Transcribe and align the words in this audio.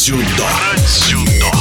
Дзюдо. 0.00 0.48
Дзюдо. 0.78 1.59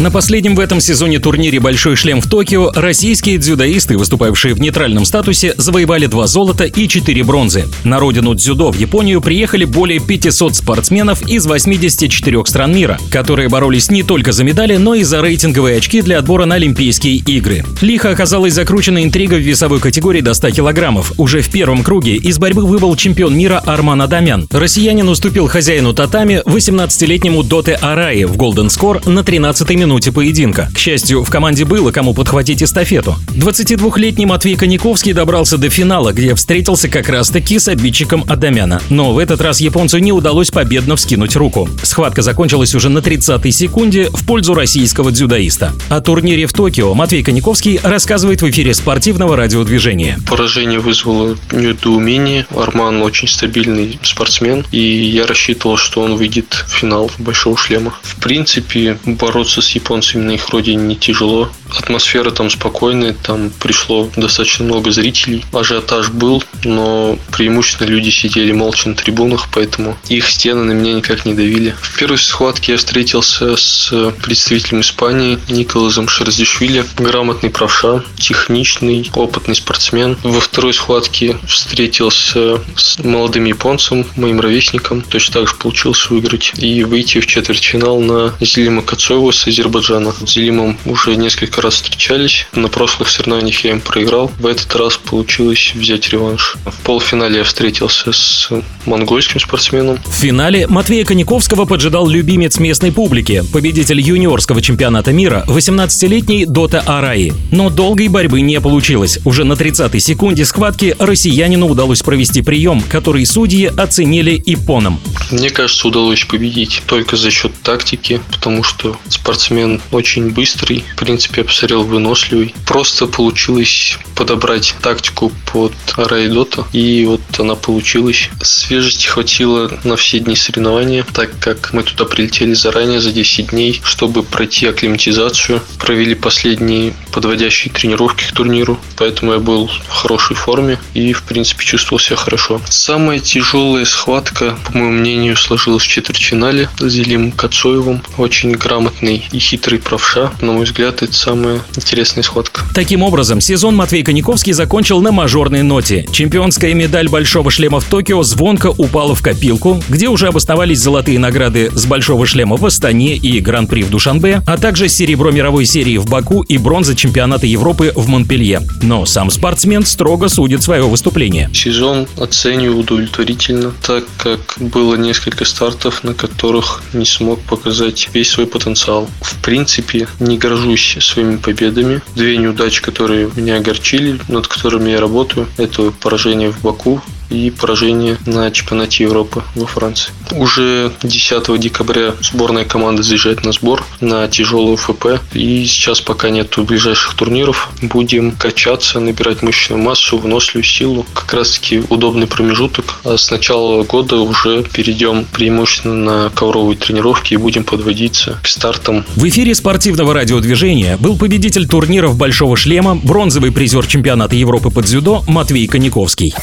На 0.00 0.10
последнем 0.10 0.54
в 0.54 0.60
этом 0.60 0.80
сезоне 0.80 1.18
турнире 1.18 1.60
«Большой 1.60 1.94
шлем» 1.94 2.22
в 2.22 2.26
Токио 2.26 2.70
российские 2.74 3.36
дзюдоисты, 3.36 3.98
выступавшие 3.98 4.54
в 4.54 4.58
нейтральном 4.58 5.04
статусе, 5.04 5.52
завоевали 5.58 6.06
два 6.06 6.26
золота 6.26 6.64
и 6.64 6.88
четыре 6.88 7.22
бронзы. 7.22 7.68
На 7.84 8.00
родину 8.00 8.34
дзюдо 8.34 8.72
в 8.72 8.78
Японию 8.78 9.20
приехали 9.20 9.66
более 9.66 10.00
500 10.00 10.56
спортсменов 10.56 11.28
из 11.28 11.44
84 11.44 12.46
стран 12.46 12.74
мира, 12.74 12.98
которые 13.10 13.50
боролись 13.50 13.90
не 13.90 14.02
только 14.02 14.32
за 14.32 14.42
медали, 14.42 14.78
но 14.78 14.94
и 14.94 15.02
за 15.02 15.20
рейтинговые 15.20 15.76
очки 15.76 16.00
для 16.00 16.18
отбора 16.18 16.46
на 16.46 16.54
Олимпийские 16.54 17.16
игры. 17.16 17.62
Лихо 17.82 18.08
оказалась 18.08 18.54
закручена 18.54 19.04
интрига 19.04 19.34
в 19.34 19.40
весовой 19.40 19.80
категории 19.80 20.22
до 20.22 20.32
100 20.32 20.52
килограммов. 20.52 21.12
Уже 21.18 21.42
в 21.42 21.50
первом 21.50 21.82
круге 21.82 22.16
из 22.16 22.38
борьбы 22.38 22.64
выбыл 22.64 22.96
чемпион 22.96 23.36
мира 23.36 23.62
Арман 23.66 24.00
Адамян. 24.00 24.48
Россиянин 24.50 25.10
уступил 25.10 25.46
хозяину 25.46 25.92
татами 25.92 26.40
18-летнему 26.46 27.42
Доте 27.42 27.74
Араи 27.74 28.24
в 28.24 28.38
Golden 28.38 28.68
Score 28.68 29.06
на 29.06 29.20
13-й 29.20 29.76
минуте 29.76 29.89
минуте 29.90 30.12
поединка. 30.12 30.70
К 30.72 30.78
счастью, 30.78 31.24
в 31.24 31.30
команде 31.30 31.64
было 31.64 31.90
кому 31.90 32.14
подхватить 32.14 32.62
эстафету. 32.62 33.16
22-летний 33.34 34.24
Матвей 34.24 34.54
Коняковский 34.54 35.12
добрался 35.12 35.58
до 35.58 35.68
финала, 35.68 36.12
где 36.12 36.32
встретился 36.36 36.88
как 36.88 37.08
раз-таки 37.08 37.58
с 37.58 37.66
обидчиком 37.66 38.24
Адамяна. 38.28 38.80
Но 38.88 39.12
в 39.12 39.18
этот 39.18 39.40
раз 39.40 39.60
японцу 39.60 39.98
не 39.98 40.12
удалось 40.12 40.52
победно 40.52 40.94
вскинуть 40.94 41.34
руку. 41.34 41.68
Схватка 41.82 42.22
закончилась 42.22 42.72
уже 42.76 42.88
на 42.88 43.00
30-й 43.00 43.50
секунде 43.50 44.10
в 44.12 44.24
пользу 44.24 44.54
российского 44.54 45.10
дзюдоиста. 45.10 45.72
О 45.88 46.00
турнире 46.00 46.46
в 46.46 46.52
Токио 46.52 46.94
Матвей 46.94 47.24
Коняковский 47.24 47.80
рассказывает 47.82 48.42
в 48.42 48.48
эфире 48.48 48.74
спортивного 48.74 49.34
радиодвижения. 49.34 50.20
Поражение 50.28 50.78
вызвало 50.78 51.36
недоумение. 51.50 52.46
Арман 52.54 53.02
очень 53.02 53.26
стабильный 53.26 53.98
спортсмен, 54.04 54.64
и 54.70 54.78
я 54.80 55.26
рассчитывал, 55.26 55.76
что 55.76 56.02
он 56.02 56.14
выйдет 56.14 56.64
в 56.68 56.78
финал 56.78 57.10
большого 57.18 57.56
шлема. 57.56 57.94
В 58.02 58.14
принципе, 58.20 58.96
бороться 59.04 59.60
с 59.60 59.79
японцами 59.80 60.22
на 60.22 60.30
их 60.32 60.48
родине 60.50 60.82
не 60.84 60.96
тяжело. 60.96 61.48
Атмосфера 61.78 62.30
там 62.30 62.50
спокойная, 62.50 63.14
там 63.14 63.50
пришло 63.50 64.10
достаточно 64.16 64.64
много 64.64 64.90
зрителей. 64.90 65.44
Ажиотаж 65.52 66.10
был, 66.10 66.42
но 66.64 67.18
преимущественно 67.32 67.88
люди 67.88 68.10
сидели 68.10 68.52
молча 68.52 68.88
на 68.88 68.94
трибунах, 68.94 69.48
поэтому 69.52 69.96
их 70.08 70.28
стены 70.28 70.64
на 70.64 70.72
меня 70.72 70.94
никак 70.94 71.24
не 71.24 71.34
давили. 71.34 71.74
В 71.80 71.98
первой 71.98 72.18
схватке 72.18 72.72
я 72.72 72.78
встретился 72.78 73.56
с 73.56 73.92
представителем 74.22 74.80
Испании 74.80 75.38
Николазом 75.48 76.08
Шерзишвили. 76.08 76.84
Грамотный 76.98 77.50
правша, 77.50 78.02
техничный, 78.16 79.10
опытный 79.14 79.54
спортсмен. 79.54 80.16
Во 80.22 80.40
второй 80.40 80.74
схватке 80.74 81.38
встретился 81.46 82.60
с 82.76 82.98
молодым 82.98 83.44
японцем, 83.44 84.06
моим 84.16 84.40
ровесником. 84.40 85.02
Точно 85.02 85.34
так 85.34 85.48
же 85.48 85.54
получилось 85.54 86.08
выиграть 86.10 86.52
и 86.56 86.84
выйти 86.84 87.20
в 87.20 87.26
четвертьфинал 87.26 88.00
на 88.00 88.34
Зелима 88.40 88.82
Кацоева 88.82 89.30
с 89.30 89.46
Азербайджана 89.46 90.14
Зелимом 90.20 90.78
уже 90.84 91.16
несколько 91.16 91.59
раз 91.60 91.74
встречались. 91.74 92.46
На 92.52 92.68
прошлых 92.68 93.08
соревнованиях 93.08 93.64
я 93.64 93.70
им 93.72 93.80
проиграл. 93.80 94.30
В 94.38 94.46
этот 94.46 94.74
раз 94.76 94.96
получилось 94.96 95.72
взять 95.74 96.08
реванш. 96.10 96.56
В 96.64 96.80
полуфинале 96.84 97.38
я 97.38 97.44
встретился 97.44 98.12
с 98.12 98.50
монгольским 98.86 99.40
спортсменом. 99.40 99.98
В 100.04 100.14
финале 100.14 100.66
Матвея 100.66 101.04
Коняковского 101.04 101.64
поджидал 101.64 102.08
любимец 102.08 102.58
местной 102.58 102.92
публики, 102.92 103.42
победитель 103.52 104.00
юниорского 104.00 104.60
чемпионата 104.62 105.12
мира, 105.12 105.44
18-летний 105.46 106.46
Дота 106.46 106.80
Араи. 106.80 107.32
Но 107.50 107.70
долгой 107.70 108.08
борьбы 108.08 108.40
не 108.40 108.60
получилось. 108.60 109.18
Уже 109.24 109.44
на 109.44 109.54
30-й 109.54 110.00
секунде 110.00 110.44
схватки 110.44 110.96
россиянину 110.98 111.68
удалось 111.68 112.02
провести 112.02 112.42
прием, 112.42 112.82
который 112.82 113.24
судьи 113.26 113.66
оценили 113.66 114.40
ипоном. 114.44 115.00
Мне 115.30 115.50
кажется, 115.50 115.88
удалось 115.88 116.24
победить 116.24 116.82
только 116.86 117.16
за 117.16 117.30
счет 117.30 117.52
тактики, 117.62 118.20
потому 118.30 118.62
что 118.62 118.96
спортсмен 119.08 119.80
очень 119.90 120.30
быстрый, 120.30 120.84
в 120.94 120.98
принципе, 120.98 121.44
посмотрел 121.50 121.82
выносливый. 121.82 122.54
Просто 122.64 123.06
получилось 123.06 123.98
подобрать 124.14 124.74
тактику 124.80 125.32
под 125.52 125.72
Райдота, 125.96 126.64
и 126.72 127.04
вот 127.06 127.20
она 127.38 127.56
получилась. 127.56 128.30
Свежести 128.40 129.06
хватило 129.06 129.70
на 129.82 129.96
все 129.96 130.20
дни 130.20 130.36
соревнования, 130.36 131.04
так 131.12 131.30
как 131.40 131.72
мы 131.72 131.82
туда 131.82 132.04
прилетели 132.04 132.52
заранее, 132.52 133.00
за 133.00 133.12
10 133.12 133.48
дней, 133.48 133.80
чтобы 133.82 134.22
пройти 134.22 134.66
акклиматизацию. 134.66 135.60
Провели 135.78 136.14
последние 136.14 136.94
подводящие 137.12 137.72
тренировки 137.72 138.24
к 138.24 138.32
турниру, 138.32 138.78
поэтому 138.96 139.32
я 139.32 139.38
был 139.38 139.66
в 139.66 139.92
хорошей 139.92 140.36
форме 140.36 140.78
и, 140.94 141.12
в 141.12 141.24
принципе, 141.24 141.64
чувствовал 141.64 141.98
себя 141.98 142.16
хорошо. 142.16 142.60
Самая 142.68 143.18
тяжелая 143.18 143.84
схватка, 143.84 144.56
по 144.66 144.78
моему 144.78 144.92
мнению, 144.92 145.36
сложилась 145.36 145.82
в 145.82 145.88
четвертьфинале 145.88 146.68
с 146.78 146.88
Зелим 146.88 147.32
Кацоевым. 147.32 148.02
Очень 148.18 148.52
грамотный 148.52 149.26
и 149.32 149.38
хитрый 149.38 149.80
правша. 149.80 150.30
На 150.40 150.52
мой 150.52 150.64
взгляд, 150.64 151.02
это 151.02 151.12
самая 151.40 151.60
интересная 151.74 152.22
схватка. 152.22 152.62
Таким 152.74 153.02
образом, 153.02 153.40
сезон 153.40 153.74
Матвей 153.74 154.02
Коняковский 154.02 154.52
закончил 154.52 155.00
на 155.00 155.10
мажорной 155.10 155.62
ноте. 155.62 156.06
Чемпионская 156.12 156.74
медаль 156.74 157.08
Большого 157.08 157.50
шлема 157.50 157.80
в 157.80 157.84
Токио 157.84 158.22
звонко 158.22 158.68
упала 158.76 159.14
в 159.14 159.22
копилку, 159.22 159.82
где 159.88 160.08
уже 160.08 160.28
обосновались 160.28 160.80
золотые 160.80 161.18
награды 161.18 161.70
с 161.72 161.86
Большого 161.86 162.26
шлема 162.26 162.56
в 162.56 162.66
Астане 162.66 163.16
и 163.16 163.40
Гран-при 163.40 163.82
в 163.82 163.90
Душанбе, 163.90 164.42
а 164.46 164.58
также 164.58 164.88
серебро 164.88 165.30
мировой 165.30 165.64
серии 165.64 165.96
в 165.96 166.06
Баку 166.06 166.42
и 166.42 166.58
бронза 166.58 166.94
чемпионата 166.94 167.46
Европы 167.46 167.92
в 167.94 168.06
Монпелье. 168.08 168.60
Но 168.82 169.06
сам 169.06 169.30
спортсмен 169.30 169.86
строго 169.86 170.28
судит 170.28 170.62
свое 170.62 170.82
выступление. 170.82 171.48
Сезон 171.54 172.06
оцениваю 172.18 172.80
удовлетворительно, 172.80 173.72
так 173.82 174.04
как 174.18 174.56
было 174.58 174.96
несколько 174.96 175.44
стартов, 175.46 176.04
на 176.04 176.12
которых 176.12 176.82
не 176.92 177.06
смог 177.06 177.40
показать 177.40 178.10
весь 178.12 178.30
свой 178.30 178.46
потенциал. 178.46 179.08
В 179.22 179.36
принципе, 179.42 180.06
не 180.18 180.36
горжусь 180.36 180.98
своими 181.00 181.29
победами. 181.38 182.00
Две 182.14 182.36
неудачи, 182.36 182.82
которые 182.82 183.30
меня 183.36 183.56
огорчили, 183.56 184.18
над 184.28 184.46
которыми 184.46 184.90
я 184.90 185.00
работаю, 185.00 185.46
это 185.56 185.90
поражение 185.90 186.50
в 186.50 186.60
Баку 186.62 187.00
и 187.30 187.50
поражение 187.50 188.18
на 188.26 188.50
чемпионате 188.50 189.04
Европы 189.04 189.42
во 189.54 189.66
Франции. 189.66 190.12
Уже 190.32 190.92
10 191.02 191.60
декабря 191.60 192.14
сборная 192.20 192.64
команда 192.64 193.02
заезжает 193.02 193.44
на 193.44 193.52
сбор 193.52 193.84
на 194.00 194.28
тяжелую 194.28 194.76
ФП. 194.76 195.20
И 195.32 195.64
сейчас 195.66 196.00
пока 196.00 196.30
нет 196.30 196.58
ближайших 196.58 197.14
турниров. 197.14 197.70
Будем 197.82 198.32
качаться, 198.32 199.00
набирать 199.00 199.42
мышечную 199.42 199.82
массу, 199.82 200.18
выносливую 200.18 200.64
силу. 200.64 201.06
Как 201.14 201.32
раз 201.34 201.58
таки 201.58 201.82
удобный 201.88 202.26
промежуток. 202.26 203.00
А 203.04 203.16
с 203.16 203.30
начала 203.30 203.82
года 203.84 204.16
уже 204.16 204.62
перейдем 204.62 205.24
преимущественно 205.24 205.94
на 205.94 206.30
ковровые 206.30 206.76
тренировки 206.76 207.34
и 207.34 207.36
будем 207.36 207.64
подводиться 207.64 208.38
к 208.42 208.46
стартам. 208.46 209.04
В 209.16 209.28
эфире 209.28 209.54
спортивного 209.54 210.14
радиодвижения 210.14 210.96
был 210.96 211.16
победитель 211.16 211.66
турниров 211.66 212.16
«Большого 212.16 212.56
шлема», 212.56 212.94
бронзовый 212.94 213.52
призер 213.52 213.86
чемпионата 213.86 214.36
Европы 214.36 214.70
по 214.70 214.82
дзюдо 214.82 215.22
Матвей 215.26 215.66
Коняковский. 215.66 216.34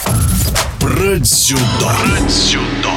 Про 0.80 1.18
дзюдо. 1.18 1.62
Про 1.80 2.28
дзюдо. 2.28 2.97